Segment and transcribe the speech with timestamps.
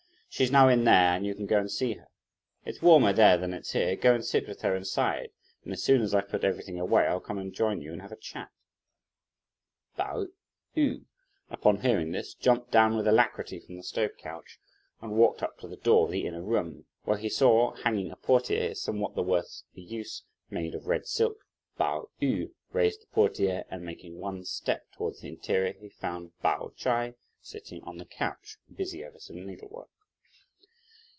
[0.33, 2.07] She's now in there, and you can go and see her.
[2.63, 5.31] It's warmer there than it's here; go and sit with her inside,
[5.65, 8.13] and, as soon as I've put everything away, I'll come and join you and have
[8.13, 8.49] a chat."
[9.97, 10.27] Pao
[10.73, 11.03] yü,
[11.49, 14.57] upon hearing this, jumped down with alacrity from the stove couch,
[15.01, 18.15] and walked up to the door of the inner room, where he saw hanging a
[18.15, 21.35] portière somewhat the worse for use, made of red silk.
[21.77, 26.71] Pao yü raised the portière and making one step towards the interior, he found Pao
[26.77, 29.89] Ch'ai seated on the couch, busy over some needlework.